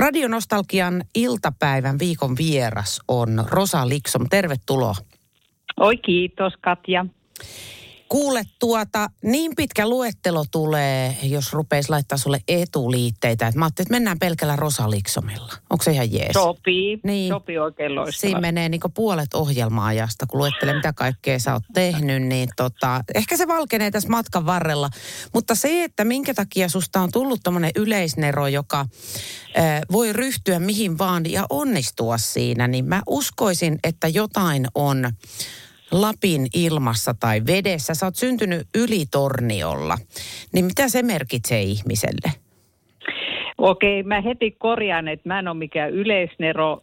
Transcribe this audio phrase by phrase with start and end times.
[0.00, 4.28] Radionostalgian iltapäivän viikon vieras on Rosa Liksom.
[4.30, 4.94] Tervetuloa.
[5.76, 7.06] Oi kiitos Katja.
[8.10, 13.46] Kuule tuota, niin pitkä luettelo tulee, jos rupeisi laittaa sulle etuliitteitä.
[13.46, 15.52] Että mä ajattelin, että mennään pelkällä Rosaliksomilla.
[15.70, 16.32] Onko se ihan jees?
[16.32, 17.28] Sopii, niin.
[17.28, 18.20] sopii oikein loistavasti.
[18.20, 22.22] Siinä menee niin puolet ohjelma-ajasta, kun luettelee mitä kaikkea sä oot tehnyt.
[22.22, 24.90] Niin tota, ehkä se valkenee tässä matkan varrella.
[25.34, 30.98] Mutta se, että minkä takia susta on tullut tommonen yleisnero, joka äh, voi ryhtyä mihin
[30.98, 35.12] vaan ja onnistua siinä, niin mä uskoisin, että jotain on
[35.92, 37.94] Lapin ilmassa tai vedessä.
[37.94, 39.98] Sä oot syntynyt ylitorniolla.
[40.52, 42.32] Niin mitä se merkitsee ihmiselle?
[43.58, 46.80] Okei, mä heti korjaan, että mä en ole mikään yleisnero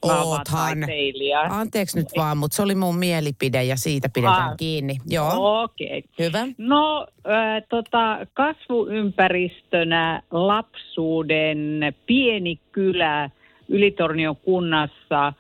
[0.52, 1.42] taiteilija.
[1.42, 4.98] Anteeksi nyt vaan, mutta se oli mun mielipide ja siitä pidetään ah, kiinni.
[5.08, 5.64] Joo.
[5.64, 6.04] Okei.
[6.20, 6.48] Hyvä.
[6.58, 13.30] No, äh, tota, kasvuympäristönä lapsuuden pieni kylä
[13.70, 15.34] Ylitornion kunnassa–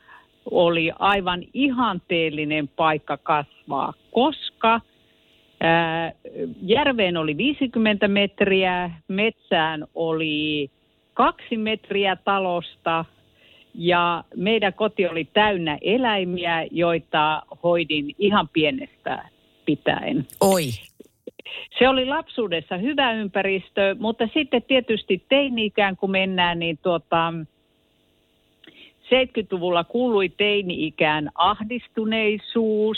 [0.51, 4.81] oli aivan ihanteellinen paikka kasvaa, koska
[5.61, 6.11] ää,
[6.61, 10.69] järveen oli 50 metriä, metsään oli
[11.13, 13.05] kaksi metriä talosta
[13.73, 19.29] ja meidän koti oli täynnä eläimiä, joita hoidin ihan pienestä
[19.65, 20.25] pitäen.
[20.41, 20.63] Oi.
[21.79, 27.33] Se oli lapsuudessa hyvä ympäristö, mutta sitten tietysti teini-ikään kun mennään, niin tuota,
[29.07, 32.97] 70-luvulla kuului teini-ikään ahdistuneisuus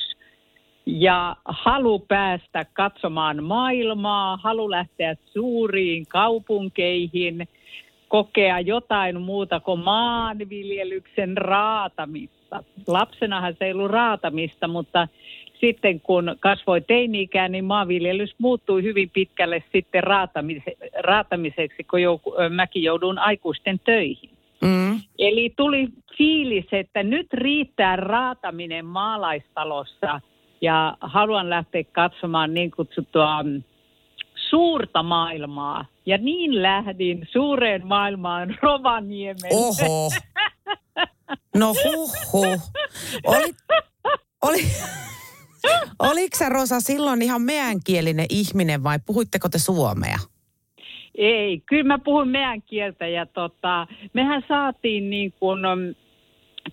[0.86, 7.48] ja halu päästä katsomaan maailmaa, halu lähteä suuriin kaupunkeihin,
[8.08, 12.64] kokea jotain muuta kuin maanviljelyksen raatamista.
[12.88, 15.08] Lapsenahan se ei ollut raatamista, mutta
[15.60, 20.04] sitten kun kasvoi teini-ikään, niin maanviljelys muuttui hyvin pitkälle sitten
[21.04, 22.00] raatamiseksi, kun
[22.50, 24.39] mäkin joudun aikuisten töihin.
[24.62, 25.02] Mm.
[25.20, 30.22] Eli tuli fiilis, että nyt riittää raataminen maalaistalossa
[30.62, 33.64] ja haluan lähteä katsomaan niin kutsuttua mm,
[34.50, 35.86] suurta maailmaa.
[36.06, 39.58] Ja niin lähdin suureen maailmaan Rovaniemelle.
[39.58, 40.10] Oho.
[41.56, 42.12] No huh
[43.26, 43.54] Oli,
[44.42, 44.66] oli,
[46.10, 50.20] oliko sä Rosa silloin ihan meänkielinen ihminen vai puhuitteko te suomea?
[51.20, 55.96] Ei, kyllä mä puhun meidän kieltä ja tota, mehän saatiin niin kuin mm,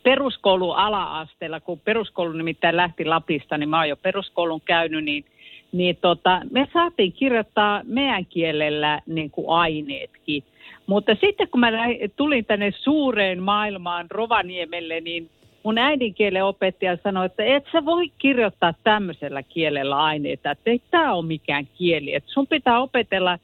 [0.03, 5.25] peruskoulu ala-asteella, kun peruskoulu nimittäin lähti Lapista, niin mä oon jo peruskoulun käynyt, niin,
[5.73, 10.45] niin tota, me saatiin kirjoittaa meidän kielellä niin kuin aineetkin.
[10.87, 11.71] Mutta sitten kun mä
[12.17, 15.31] tulin tänne suureen maailmaan Rovaniemelle, niin
[15.63, 21.15] mun äidinkielen opettaja sanoi, että et sä voi kirjoittaa tämmöisellä kielellä aineita, että ei tämä
[21.15, 23.39] ole mikään kieli, että sun pitää opetella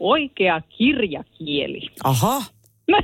[0.00, 1.90] oikea kirjakieli.
[2.04, 2.42] Aha.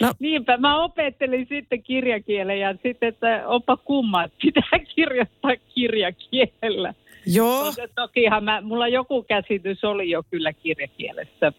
[0.00, 0.12] No.
[0.18, 6.94] Niinpä, mä opettelin sitten kirjakielen ja sitten, että onpa kumma, että pitää kirjoittaa kirjakielellä.
[7.26, 7.64] Joo.
[7.64, 11.52] Mutta tokihan mä, mulla joku käsitys oli jo kyllä kirjakielessä.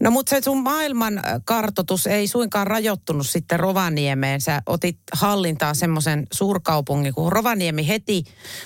[0.00, 4.40] No mutta se sun maailman kartotus ei suinkaan rajoittunut sitten Rovaniemeen.
[4.40, 8.22] Sä otit hallintaan semmoisen suurkaupungin kuin Rovaniemi heti.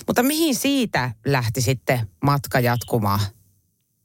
[0.07, 3.21] Mutta mihin siitä lähti sitten matka jatkumaan?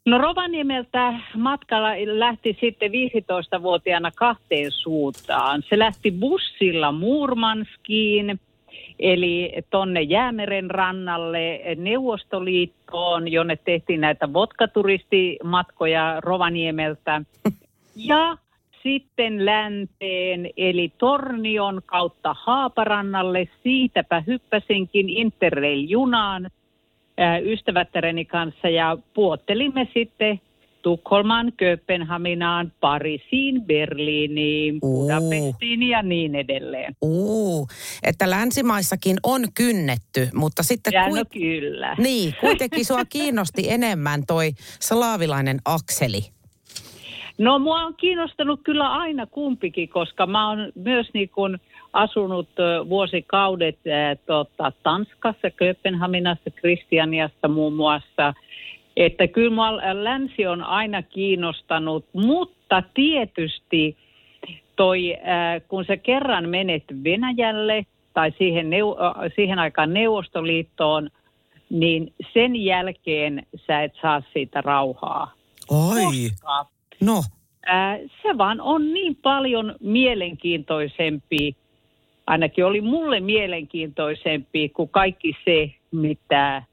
[0.08, 5.64] No Rovaniemeltä matkalla lähti sitten 15-vuotiaana kahteen suuntaan.
[5.70, 8.40] Se lähti bussilla Murmanskiin,
[9.00, 17.22] eli tonne Jäämeren rannalle Neuvostoliittoon, jonne tehtiin näitä vodkaturistimatkoja Rovaniemeltä.
[17.96, 18.38] Ja
[18.84, 23.48] sitten länteen, eli Tornion kautta Haaparannalle.
[23.64, 26.50] Siitäpä hyppäsinkin Interrail-junaan
[27.44, 30.42] ystävättäreni kanssa ja puottelimme sitten
[30.82, 36.96] Tukholmaan, Kööpenhaminaan, Pariisiin, Berliiniin, Budapestiin ja niin edelleen.
[37.02, 37.68] Uh,
[38.04, 40.94] että länsimaissakin on kynnetty, mutta sitten...
[40.94, 41.16] Ja kuit...
[41.16, 41.96] no kyllä.
[42.00, 46.20] Niin, kuitenkin sua kiinnosti enemmän toi slaavilainen akseli.
[47.38, 51.58] No mua on kiinnostanut kyllä aina kumpikin, koska mä oon myös niin kuin
[51.98, 52.50] asunut
[52.90, 58.34] vuosikaudet äh, tota, Tanskassa, Kööpenhaminassa, Kristianiassa muun muassa.
[58.98, 63.98] Että kyllä mua länsi on aina kiinnostanut, mutta tietysti
[64.76, 71.10] toi, äh, kun sä kerran menet Venäjälle tai siihen, neu- äh, siihen aikaan Neuvostoliittoon,
[71.70, 75.32] niin sen jälkeen sä et saa siitä rauhaa.
[75.70, 76.66] Oi, Koska,
[77.02, 77.24] no.
[77.66, 81.56] Ää, se vaan on niin paljon mielenkiintoisempi
[82.28, 86.64] ainakin oli mulle mielenkiintoisempi kuin kaikki se, mitä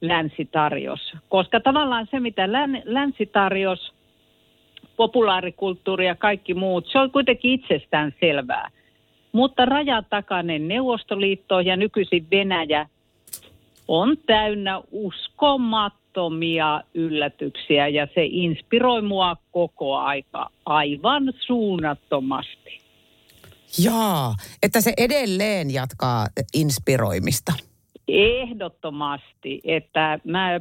[0.00, 1.16] länsi tarjosi.
[1.28, 2.52] Koska tavallaan se, mitä
[2.84, 3.92] länsi tarjosi
[4.96, 8.70] populaarikulttuuri ja kaikki muut, se on kuitenkin itsestään selvää.
[9.32, 12.86] Mutta rajan takainen Neuvostoliitto ja nykyisin Venäjä
[13.88, 22.89] on täynnä uskomattomia yllätyksiä ja se inspiroi mua koko aika aivan suunnattomasti.
[23.78, 27.52] Jaa, että se edelleen jatkaa inspiroimista.
[28.08, 30.60] Ehdottomasti, että mä ö,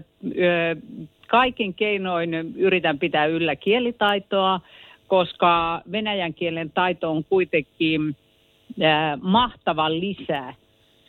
[1.27, 4.61] kaikin keinoin yritän pitää yllä kielitaitoa,
[5.07, 8.83] koska venäjän kielen taito on kuitenkin ö,
[9.21, 10.53] mahtava lisää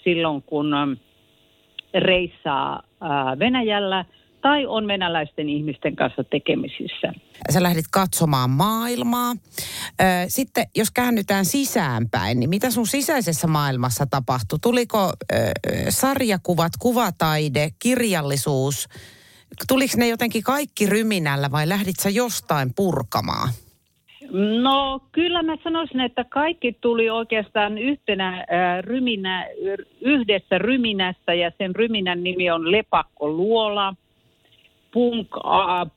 [0.04, 0.96] silloin, kun
[1.94, 4.04] reissaa ö, Venäjällä–
[4.42, 7.12] tai on venäläisten ihmisten kanssa tekemisissä.
[7.52, 9.34] Sä lähdit katsomaan maailmaa.
[10.28, 14.58] Sitten jos käännytään sisäänpäin, niin mitä sun sisäisessä maailmassa tapahtui?
[14.62, 15.12] Tuliko
[15.88, 18.88] sarjakuvat, kuvataide, kirjallisuus?
[19.68, 23.48] Tuliko ne jotenkin kaikki ryminällä vai lähdit sä jostain purkamaan?
[24.62, 28.46] No kyllä mä sanoisin, että kaikki tuli oikeastaan yhtenä äh,
[28.80, 29.46] ryminä,
[30.00, 33.94] yhdessä ryminässä ja sen ryminän nimi on Lepakko Luola–
[34.92, 35.28] punk,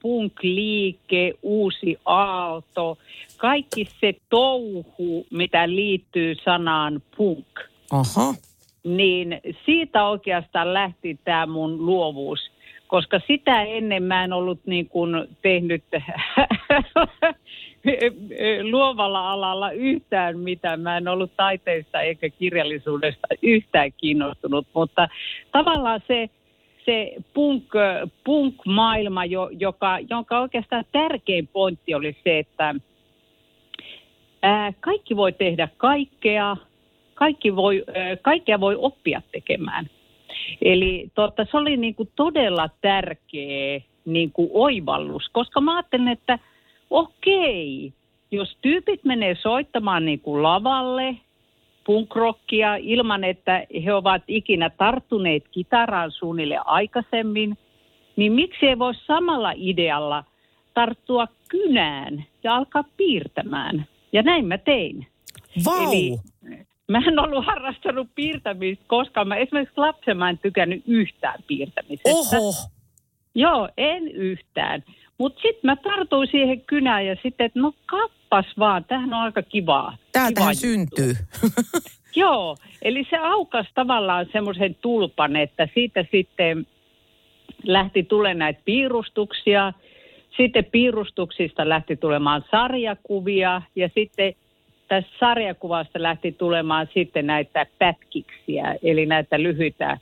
[0.01, 2.97] punk-liike, uusi aalto,
[3.43, 7.47] kaikki se touhu, mitä liittyy sanaan punk.
[7.91, 8.33] Aha.
[8.83, 12.39] Niin siitä oikeastaan lähti tämä mun luovuus,
[12.87, 15.09] koska sitä ennen mä en ollut niin kuin
[15.41, 15.83] tehnyt
[18.71, 20.81] luovalla alalla yhtään mitään.
[20.81, 25.07] Mä en ollut taiteesta eikä kirjallisuudesta yhtään kiinnostunut, mutta
[25.51, 26.29] tavallaan se
[26.85, 27.63] se punk,
[28.23, 29.25] punk-maailma,
[29.59, 32.75] joka, jonka oikeastaan tärkein pointti oli se, että
[34.79, 36.57] kaikki voi tehdä kaikkea,
[37.13, 37.83] kaikki voi,
[38.21, 39.89] kaikkea voi oppia tekemään.
[40.61, 46.39] Eli totta, se oli niin kuin todella tärkeä niin kuin oivallus, koska mä ajattelin, että
[46.89, 47.93] okei,
[48.31, 51.17] jos tyypit menee soittamaan niin kuin lavalle
[51.85, 57.57] punkrockia ilman, että he ovat ikinä tarttuneet kitaraan suunnille aikaisemmin,
[58.15, 60.23] niin miksi ei voi samalla idealla
[60.73, 63.85] tarttua kynään ja alkaa piirtämään?
[64.13, 65.07] Ja näin mä tein.
[65.65, 65.92] Vau!
[65.92, 66.19] Eli
[66.88, 72.38] mä en ollut harrastanut piirtämistä koska mä esimerkiksi lapsen mä en tykännyt yhtään piirtämisestä.
[72.38, 72.54] Oho!
[73.36, 74.83] Joo, en yhtään.
[75.18, 79.42] Mutta sitten mä tartuin siihen kynään ja sitten, että no kappas vaan, tämähän on aika
[79.44, 79.98] kivaa.
[80.12, 81.13] Täältähän syntyy.
[82.15, 86.68] Joo, eli se aukas tavallaan semmoisen tulpan, että siitä sitten
[87.63, 89.74] lähti tulemaan näitä piirustuksia.
[90.38, 94.33] Sitten piirustuksista lähti tulemaan sarjakuvia ja sitten
[94.88, 99.97] tästä sarjakuvasta lähti tulemaan sitten näitä pätkiksiä, eli näitä lyhyitä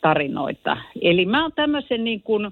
[0.00, 0.76] tarinoita.
[1.02, 2.50] Eli mä oon tämmöisen niin kuin,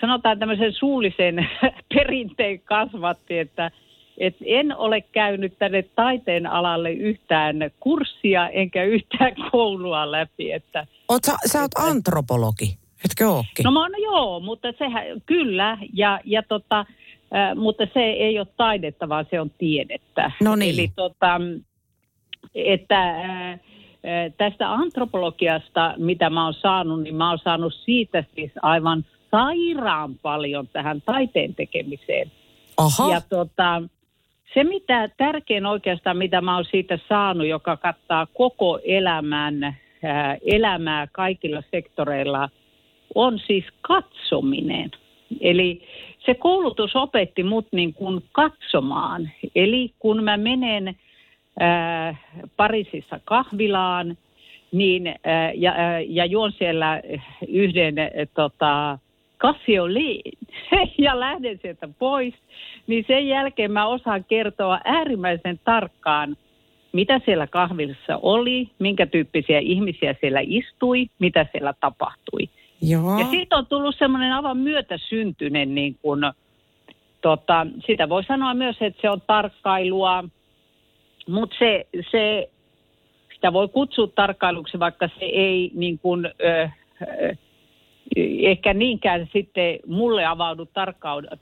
[0.00, 1.48] sanotaan tämmöisen suullisen
[1.94, 3.70] perinteen kasvatti, että
[4.18, 10.52] et en ole käynyt tänne taiteen alalle yhtään kurssia enkä yhtään koulua läpi.
[10.52, 13.64] Että, Oot sä, sä oot että, antropologi, etkö ookin?
[13.64, 16.80] No mä oon, joo, mutta sehän, kyllä, ja, ja tota,
[17.34, 20.30] äh, mutta se ei ole taidetta, vaan se on tiedettä.
[20.40, 20.74] No niin.
[20.74, 21.40] Eli tota,
[22.54, 23.60] että äh,
[24.36, 30.68] tästä antropologiasta, mitä mä oon saanut, niin mä oon saanut siitä siis aivan sairaan paljon
[30.68, 32.32] tähän taiteen tekemiseen.
[32.76, 33.12] Aha.
[33.12, 33.82] Ja tota,
[34.54, 39.64] se mitä tärkein oikeastaan, mitä mä oon siitä saanut, joka kattaa koko elämän,
[40.02, 42.48] ää, elämää kaikilla sektoreilla,
[43.14, 44.90] on siis katsominen.
[45.40, 45.82] Eli
[46.26, 49.30] se koulutus opetti mut niin kuin katsomaan.
[49.54, 50.96] Eli kun mä menen
[51.60, 52.16] ää,
[52.56, 54.18] Pariisissa kahvilaan
[54.72, 57.02] niin, ää, ja, ää, ja juon siellä
[57.48, 58.98] yhden ää, tota,
[59.38, 60.32] kasioliin
[60.98, 62.34] ja lähden sieltä pois,
[62.86, 66.36] niin sen jälkeen mä osaan kertoa äärimmäisen tarkkaan,
[66.92, 72.48] mitä siellä kahvilassa oli, minkä tyyppisiä ihmisiä siellä istui, mitä siellä tapahtui.
[72.82, 73.18] Joo.
[73.18, 76.20] Ja siitä on tullut semmoinen aivan myötäsyntyinen, niin kuin,
[77.22, 80.24] tota, sitä voi sanoa myös, että se on tarkkailua,
[81.28, 82.50] mutta se, se,
[83.34, 86.68] sitä voi kutsua tarkkailuksi, vaikka se ei niin kuin, ö,
[87.02, 87.34] ö,
[88.42, 90.68] ehkä niinkään sitten mulle avaudu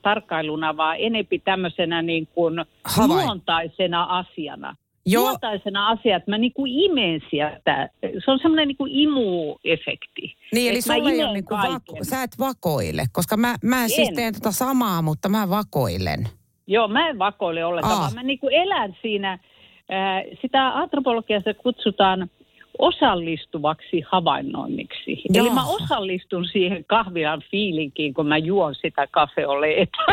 [0.01, 2.65] tarkkailuna, vaan enempi tämmöisenä niin kuin
[3.07, 4.75] luontaisena asiana.
[5.05, 5.37] Joo.
[5.41, 7.89] Asiana, että mä niin kuin imeen sieltä.
[8.25, 10.35] Se on semmoinen niin kuin imuefekti.
[10.53, 13.89] Niin, eli sulla ei ole niin kuin vako, sä et vakoile, koska mä, mä en.
[13.89, 16.27] siis teen tota samaa, mutta mä vakoilen.
[16.67, 17.99] Joo, mä en vakoile ollenkaan, ah.
[17.99, 19.31] vaan mä niin kuin elän siinä.
[19.31, 22.29] Äh, sitä antropologiassa kutsutaan–
[22.81, 25.21] osallistuvaksi havainnoinniksi.
[25.33, 25.45] Joo.
[25.45, 29.97] Eli mä osallistun siihen kahvilan fiilinkiin, kun mä juon sitä kafeoleeta.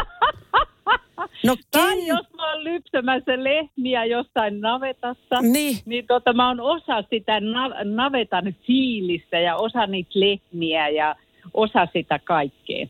[1.46, 5.76] No Tai jos mä oon lypsämässä lehmiä jossain navetassa, Niin.
[5.86, 11.16] niin tota, mä oon osa sitä na- navetan fiilistä ja osa niitä lehmiä ja
[11.54, 12.86] osa sitä kaikkea.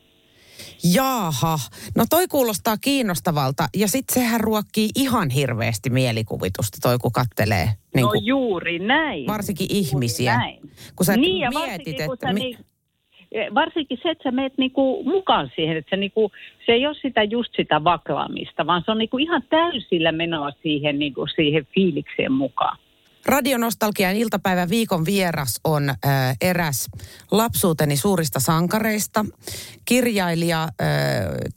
[0.83, 1.57] Jaaha,
[1.97, 7.69] no toi kuulostaa kiinnostavalta ja sitten sehän ruokkii ihan hirveästi mielikuvitusta toi kun kattelee.
[7.95, 9.27] Niin no kuin, juuri näin.
[9.27, 10.37] varsinkin Juuri ihmisiä.
[10.37, 10.59] näin.
[10.95, 12.27] Kun sä niin, ja mietit, varsinkin, kun että...
[12.27, 12.57] sä mi- niin,
[13.55, 16.31] varsinkin se, että sä meet niinku mukaan siihen, että se, niinku,
[16.65, 20.99] se ei ole sitä just sitä vaklaamista, vaan se on niinku ihan täysillä menoa siihen,
[20.99, 22.77] niinku, siihen fiilikseen mukaan.
[23.29, 25.97] Radionostalgian iltapäivän viikon vieras on äh,
[26.41, 26.85] eräs
[27.31, 29.25] lapsuuteni suurista sankareista,
[29.85, 30.69] kirjailija, äh,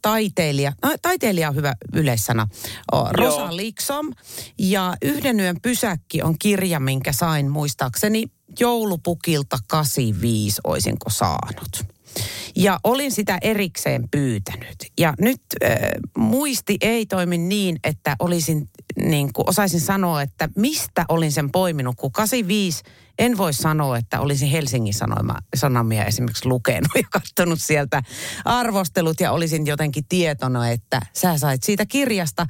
[0.02, 2.48] taiteilija, no, taiteilija on hyvä yleissana,
[2.92, 4.12] o, Rosa Liksom.
[4.58, 8.24] Ja Yhden yön pysäkki on kirja, minkä sain muistaakseni
[8.60, 11.84] joulupukilta 85 oisinko saanut.
[12.56, 14.76] Ja olin sitä erikseen pyytänyt.
[14.98, 15.70] Ja nyt äh,
[16.18, 18.68] muisti ei toimi niin, että olisin,
[19.02, 22.82] niin kuin osaisin sanoa, että mistä olin sen poiminut, kun 85
[23.18, 28.02] en voi sanoa, että olisin Helsingin sanoima, sanomia esimerkiksi lukenut ja katsonut sieltä
[28.44, 32.46] arvostelut ja olisin jotenkin tietona, että sä sait siitä kirjasta.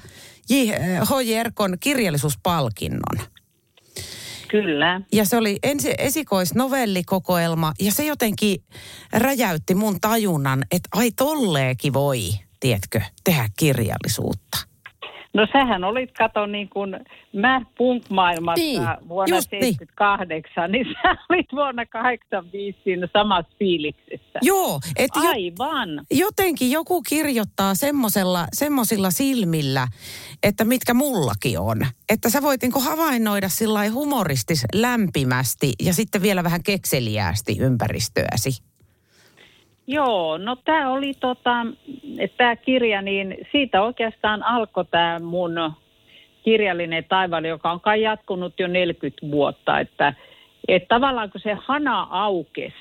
[1.04, 1.32] H.J.
[1.32, 3.26] Erkon kirjallisuuspalkinnon.
[4.49, 5.00] Kyllä.
[5.12, 8.64] Ja se oli ensi, esikoisnovellikokoelma ja se jotenkin
[9.12, 12.21] räjäytti mun tajunnan, että ai tolleekin voi,
[12.61, 14.72] tiedätkö, tehdä kirjallisuutta.
[15.35, 16.97] No sähän olit, kato niin kuin
[17.33, 19.65] mä punk-maailmassa Niin, vuonna just niin.
[19.65, 24.39] 78, niin sä olit vuonna 85 siinä samassa fiiliksessä.
[24.43, 25.89] Joo, jo, Aivan.
[26.11, 29.89] jotenkin joku kirjoittaa semmosella, semmosilla silmillä,
[30.43, 31.87] että mitkä mullakin on.
[32.09, 38.72] Että sä voit niinku havainnoida sillä humoristis lämpimästi ja sitten vielä vähän kekseliäästi ympäristöäsi.
[39.93, 41.67] Joo, no tämä oli tota,
[42.37, 45.73] tämä kirja, niin siitä oikeastaan alkoi tämä mun
[46.45, 50.15] kirjallinen taivaali, joka on kai jatkunut jo 40 vuotta, että,
[50.69, 52.77] että tavallaan kun se hana aukesi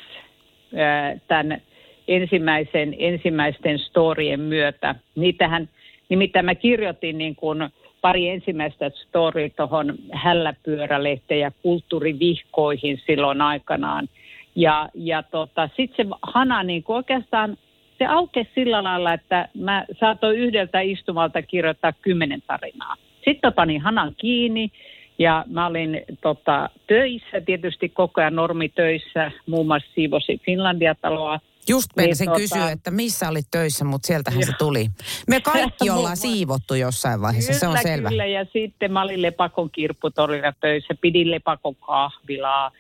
[1.28, 1.62] tämän
[2.08, 5.70] ensimmäisen, ensimmäisten storien myötä, niitähän,
[6.10, 7.70] nimittäin mä kirjoitin niin kuin
[8.02, 14.08] pari ensimmäistä storia tuohon hälläpyörälehteen ja kulttuurivihkoihin silloin aikanaan.
[14.56, 17.58] Ja, ja tota, sitten se hana niin oikeastaan,
[17.98, 22.96] se aukesi sillä lailla, että mä saatoin yhdeltä istumalta kirjoittaa kymmenen tarinaa.
[23.26, 24.72] Sitten panin hanan kiinni
[25.20, 31.40] ja mä olin tota, töissä, tietysti koko ajan normitöissä, muun muassa siivosin Finlandia-taloa.
[31.70, 34.86] Just meinasin Niin, kysyä, tota- että missä olit töissä, mutta sieltähän se tuli.
[35.28, 38.10] Me kaikki ollaan siivottu jossain vaiheessa, se on kyllä, selvä.
[38.10, 42.72] Kyllä, ja sitten mä olin Lepakon kirpputorilla töissä, pidin Lepakon kahvilaa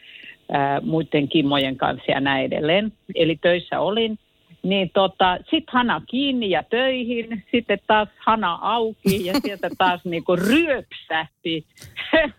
[0.51, 2.93] ää, muiden kimmojen kanssa ja näin edelleen.
[3.15, 4.19] Eli töissä olin.
[4.63, 10.35] Niin tota, sitten hana kiinni ja töihin, sitten taas hana auki ja sieltä taas niinku
[10.35, 11.65] ryöpsähti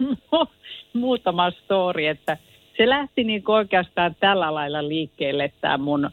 [0.02, 0.46] mu-
[0.92, 2.36] muutama story, että
[2.76, 6.10] se lähti niinku oikeastaan tällä lailla liikkeelle tämä mun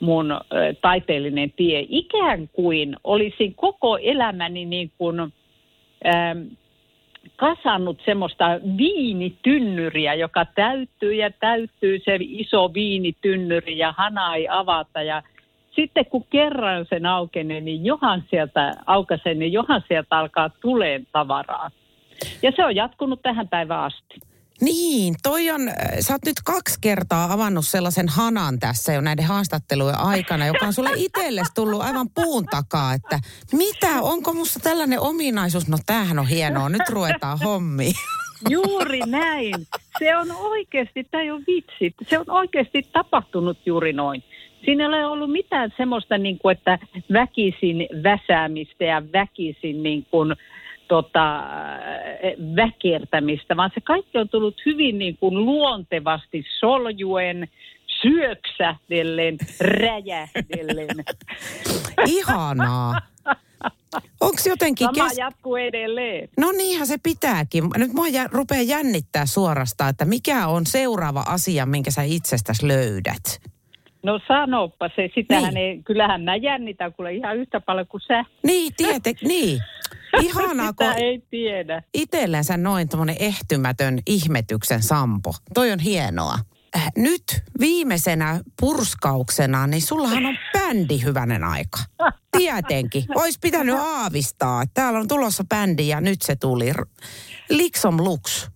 [0.00, 0.40] mun
[0.80, 1.86] taiteellinen tie.
[1.88, 6.38] Ikään kuin olisin koko elämäni niin kuin, ähm,
[7.36, 15.02] kasannut semmoista viinitynnyriä, joka täyttyy ja täyttyy se iso viinitynnyri ja hana ei avata.
[15.02, 15.22] Ja
[15.70, 21.70] sitten kun kerran sen aukenee, niin johan sieltä aukasen, niin johan sieltä alkaa tuleen tavaraa.
[22.42, 24.27] Ja se on jatkunut tähän päivään asti.
[24.60, 29.24] Niin, toi on, äh, sä oot nyt kaksi kertaa avannut sellaisen hanan tässä jo näiden
[29.24, 33.20] haastattelujen aikana, joka on sulle itsellesi tullut aivan puun takaa, että
[33.52, 35.68] mitä, onko musta tällainen ominaisuus?
[35.68, 37.94] No tämähän on hienoa, nyt ruvetaan hommiin.
[38.50, 39.54] Juuri näin.
[39.98, 44.22] Se on oikeasti, tämä ei ole vitsi, se on oikeasti tapahtunut juuri noin.
[44.64, 46.78] Siinä ei ole ollut mitään semmoista, niin kuin, että
[47.12, 50.36] väkisin väsäämistä ja väkisin niin kuin,
[50.88, 51.42] tota,
[52.56, 57.48] väkertämistä, vaan se kaikki on tullut hyvin niin kuin luontevasti soljuen,
[58.02, 60.88] syöksähdellen, räjähdellen.
[62.06, 63.00] Ihanaa.
[64.20, 64.88] Onko jotenkin...
[64.94, 66.28] Sama jatkuu edelleen.
[66.36, 67.64] No niinhän se pitääkin.
[67.76, 73.40] Nyt mua jä, rupeaa jännittää suorastaan, että mikä on seuraava asia, minkä sä itsestäsi löydät.
[74.02, 75.56] No sanoppa se, sitähän Niin.
[75.56, 78.24] ei, kyllähän mä jännitän kuule ihan yhtä paljon kuin sä.
[78.42, 79.58] Niin, tiete, niin.
[80.22, 81.82] Ihanaa, kun ei tiedä.
[81.94, 85.34] itsellensä noin tämmöinen ehtymätön ihmetyksen sampo.
[85.54, 86.38] Toi on hienoa.
[86.76, 87.22] Äh, Nyt
[87.60, 91.78] viimeisenä purskauksena, niin sullahan on bändi hyvänen aika.
[92.38, 93.04] Tietenkin.
[93.14, 94.62] Ois pitänyt aavistaa.
[94.62, 96.72] että Täällä on tulossa bändi ja nyt se tuli.
[97.50, 98.50] Liksom Lux.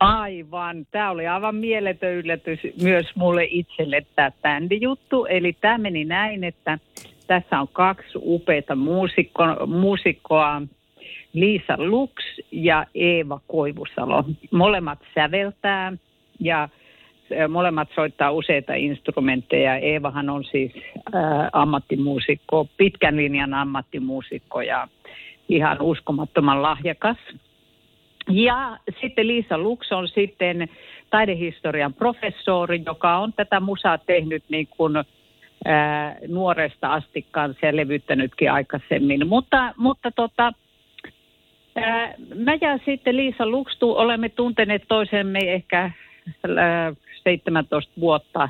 [0.00, 0.86] Aivan.
[0.90, 5.24] Tämä oli aivan mieletön yllätys myös mulle itselle tämä bändijuttu.
[5.24, 6.78] Eli tämä meni näin, että
[7.26, 10.62] tässä on kaksi upeita muusikko, muusikkoa,
[11.32, 12.12] Liisa Lux
[12.52, 14.24] ja Eeva Koivusalo.
[14.50, 15.92] Molemmat säveltää
[16.40, 16.68] ja
[17.48, 19.76] molemmat soittaa useita instrumentteja.
[19.76, 20.72] Eevahan on siis
[21.12, 24.88] ää, ammattimuusikko, pitkän linjan ammattimuusikko ja
[25.48, 27.16] ihan uskomattoman lahjakas.
[28.30, 30.68] Ja sitten Liisa Lux on sitten
[31.10, 34.92] taidehistorian professori, joka on tätä musaa tehnyt niin kuin,
[35.64, 39.26] ää, nuoresta asti kanssa ja levyttänytkin aikaisemmin.
[39.26, 40.52] Mutta, mutta tota,
[41.76, 45.90] ää, mä ja sitten Liisa Lux olemme tunteneet toisemme ehkä
[46.58, 46.92] ää,
[47.24, 48.48] 17 vuotta.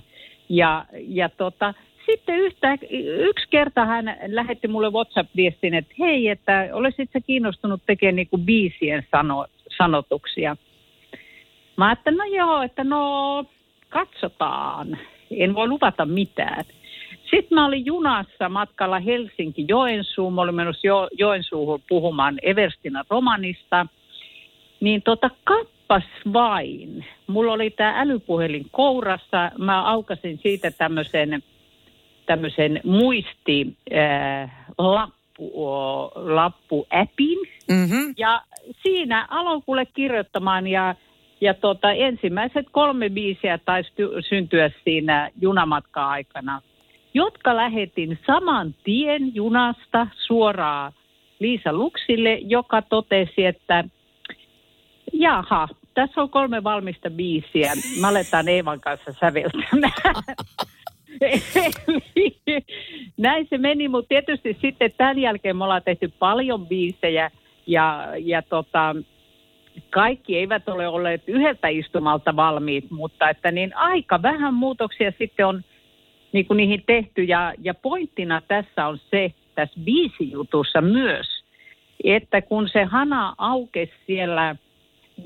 [0.49, 1.75] Ja, ja tota,
[2.07, 2.79] sitten yhtä,
[3.19, 9.07] yksi kerta hän lähetti mulle WhatsApp-viestin, että hei, että olisit sä kiinnostunut tekemään niin biisien
[9.11, 9.47] sano,
[9.77, 10.57] sanotuksia.
[11.77, 13.45] Mä ajattelin, no joo, että no
[13.89, 14.99] katsotaan.
[15.31, 16.65] En voi luvata mitään.
[17.31, 20.35] Sitten mä olin junassa matkalla Helsinki-Joensuun.
[20.35, 23.87] Mä olin menossa jo, Joensuuhun puhumaan Everstina romanista.
[24.81, 27.05] Niin tota, kappas vain.
[27.27, 29.51] Mulla oli tämä älypuhelin kourassa.
[29.59, 31.43] Mä aukasin siitä tämmöisen
[32.27, 34.51] tämmöisen muisti äh.
[37.69, 38.15] Mm-hmm.
[38.17, 38.43] Ja
[38.83, 40.95] siinä aloin kuule kirjoittamaan ja,
[41.41, 43.93] ja tota, ensimmäiset kolme biisiä taisi
[44.29, 46.63] syntyä siinä junamatka-aikana,
[47.17, 50.93] jotka lähetin saman tien junasta suoraan
[51.39, 53.85] Liisa Luksille, joka totesi, että
[55.13, 57.73] jaha, tässä on kolme valmista biisiä.
[58.01, 59.93] Mä aletaan Eevan kanssa säveltämään.
[63.27, 67.31] Näin se meni, mutta tietysti sitten tämän jälkeen me ollaan tehty paljon biisejä
[67.67, 68.97] ja, ja tota,
[69.91, 75.63] kaikki eivät ole olleet yhdeltä istumalta valmiit, mutta että niin aika vähän muutoksia sitten on
[76.37, 77.23] niin kuin niihin tehty.
[77.23, 81.27] Ja, ja pointtina tässä on se, tässä biisijutussa myös,
[82.05, 84.57] että kun se hana aukesi siellä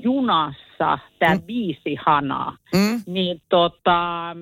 [0.03, 1.41] junassa, tämä mm.
[1.41, 3.01] biisi hana, mm.
[3.05, 4.35] niin tota,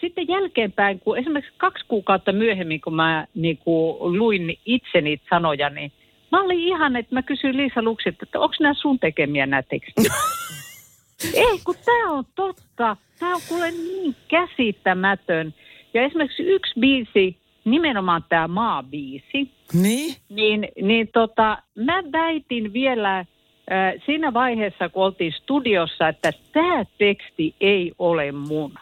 [0.00, 5.70] sitten jälkeenpäin, kun esimerkiksi kaksi kuukautta myöhemmin, kun mä niin kuin, luin itse niitä sanoja,
[5.70, 5.92] niin
[6.32, 10.06] mä olin ihan, että mä kysyin Liisa Luksilta, että onko nämä sun tekemiä nämä tekstit?
[11.34, 12.96] Ei, kun tämä on totta.
[13.18, 15.54] Tämä on kuule niin käsittämätön.
[15.96, 23.26] Ja esimerkiksi yksi biisi, nimenomaan tämä maabiisi, niin, niin, niin tota, mä väitin vielä äh,
[24.06, 28.72] siinä vaiheessa, kun oltiin studiossa, että tämä teksti ei ole mun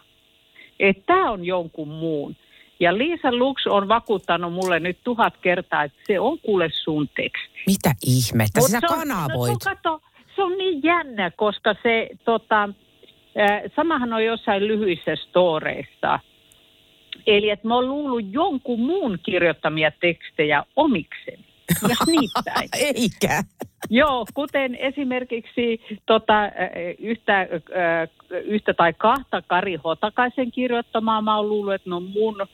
[0.81, 2.37] että tämä on jonkun muun.
[2.81, 7.63] Ja Liisa Lux on vakuuttanut mulle nyt tuhat kertaa, että se on kuule sun teksti.
[7.67, 8.61] Mitä ihmettä?
[8.61, 9.53] Mut Sinä se on, kanavoit.
[9.53, 10.01] No, kato,
[10.37, 16.21] se on niin jännä, koska se tota, äh, samahan on jossain lyhyissä storeissa.
[17.27, 21.45] Eli että mä oon luullut jonkun muun kirjoittamia tekstejä omikseni.
[21.83, 22.69] Ja niin päin.
[22.81, 23.43] Eikä.
[23.91, 26.35] Joo, kuten esimerkiksi tota,
[26.99, 27.49] yhtä,
[28.45, 31.23] yhtä tai kahta Kari Hotakaisen kirjoittamaa.
[31.23, 32.47] Mä oon luullut, että ne on mun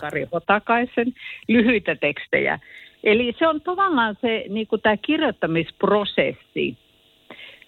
[0.00, 1.14] Kari Hotakaisen
[1.48, 2.58] lyhyitä tekstejä.
[3.04, 6.76] Eli se on tavallaan se niin tämä kirjoittamisprosessi.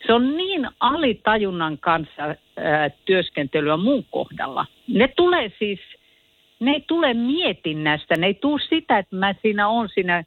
[0.06, 2.22] Se on niin alitajunnan kanssa
[2.56, 4.66] ää, työskentelyä mun kohdalla.
[4.88, 5.80] Ne tulee siis,
[6.60, 10.24] ne ei tule mietinnästä, ne ei tule sitä, että mä siinä on siinä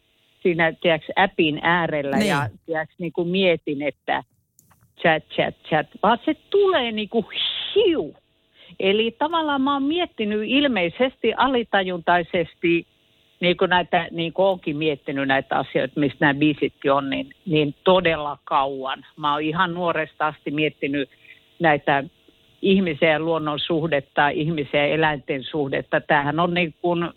[0.47, 2.29] siinä tiedätkö, appin äärellä niin.
[2.29, 4.23] ja tiedätkö, niin kuin mietin, että
[5.01, 7.25] chat, chat, chat, vaan se tulee niin kuin
[7.75, 8.15] hiu.
[8.79, 12.87] Eli tavallaan mä oon miettinyt ilmeisesti alitajuntaisesti,
[13.39, 17.75] niin kuin näitä, niin kuin onkin miettinyt näitä asioita, mistä nämä biisitkin on, niin, niin
[17.83, 19.05] todella kauan.
[19.15, 21.09] Mä oon ihan nuoresta asti miettinyt
[21.59, 22.03] näitä
[22.61, 26.01] ihmisen ja luonnon suhdetta, ihmisen ja eläinten suhdetta.
[26.01, 27.09] Tämähän on niin kuin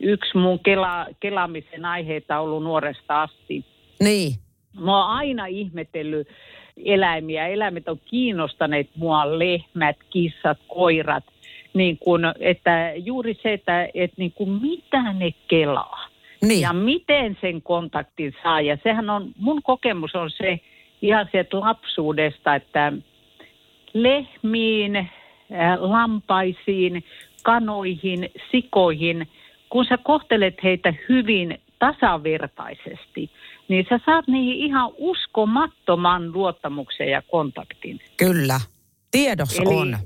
[0.00, 3.64] yksi mun kela, kelaamisen aiheita ollut nuoresta asti.
[4.00, 4.32] Niin.
[4.80, 6.28] Mä oon aina ihmetellyt
[6.84, 7.46] eläimiä.
[7.46, 11.24] Eläimet on kiinnostaneet mua, lehmät, kissat, koirat.
[11.74, 16.08] Niin kun, että juuri se, että, että niin kun mitä ne kelaa.
[16.42, 16.60] Niin.
[16.60, 18.60] Ja miten sen kontaktin saa.
[18.60, 20.60] Ja sehän on, mun kokemus on se
[21.02, 22.92] ihan sieltä lapsuudesta, että
[23.92, 25.10] lehmiin,
[25.78, 27.04] lampaisiin,
[27.42, 29.28] kanoihin, sikoihin–
[29.68, 33.30] kun sä kohtelet heitä hyvin tasavertaisesti,
[33.68, 38.00] niin sä saat niihin ihan uskomattoman luottamuksen ja kontaktin.
[38.16, 38.60] Kyllä,
[39.10, 39.96] tiedos eli, on.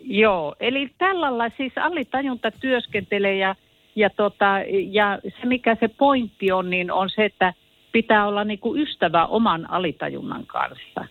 [0.00, 3.54] Joo, eli tällä siis alitajunta työskentelee ja,
[3.96, 4.46] ja, tota,
[4.90, 7.54] ja se mikä se pointti on, niin on se, että
[7.92, 11.04] pitää olla niinku ystävä oman alitajunnan kanssa.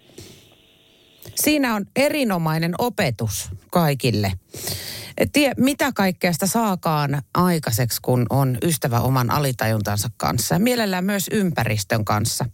[1.36, 4.32] Siinä on erinomainen opetus kaikille.
[5.34, 11.30] tie, mitä kaikkea sitä saakaan aikaiseksi, kun on ystävä oman alitajuntansa kanssa ja mielellään myös
[11.32, 12.46] ympäristön kanssa.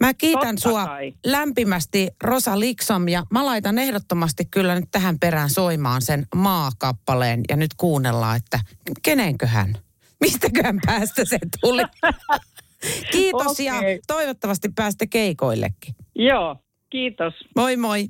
[0.00, 1.12] Mä kiitän Totta sua kai.
[1.26, 7.56] lämpimästi Rosa Liksom ja mä laitan ehdottomasti kyllä nyt tähän perään soimaan sen maakappaleen ja
[7.56, 8.60] nyt kuunnellaan, että
[9.02, 9.74] kenenköhän,
[10.20, 11.82] mistäköhän päästä se tuli.
[13.12, 14.00] Kiitos ja Okei.
[14.06, 15.94] toivottavasti pääste keikoillekin.
[16.14, 16.56] Joo,
[16.94, 17.34] kiitos.
[17.56, 18.02] Moi moi.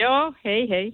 [0.00, 0.88] Joo, hei hei.